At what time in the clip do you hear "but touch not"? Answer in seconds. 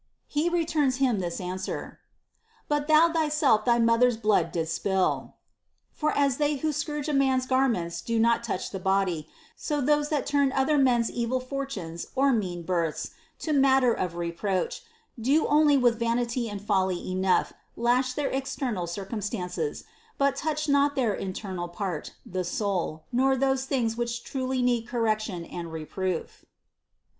20.17-20.95